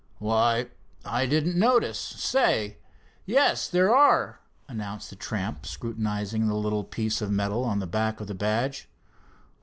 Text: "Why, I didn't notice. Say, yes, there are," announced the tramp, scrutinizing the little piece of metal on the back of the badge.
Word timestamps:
"Why, 0.17 0.69
I 1.05 1.27
didn't 1.27 1.59
notice. 1.59 1.99
Say, 1.99 2.79
yes, 3.27 3.67
there 3.67 3.95
are," 3.95 4.39
announced 4.67 5.11
the 5.11 5.15
tramp, 5.15 5.67
scrutinizing 5.67 6.47
the 6.47 6.55
little 6.55 6.83
piece 6.83 7.21
of 7.21 7.29
metal 7.29 7.63
on 7.63 7.77
the 7.77 7.85
back 7.85 8.19
of 8.19 8.25
the 8.25 8.33
badge. 8.33 8.89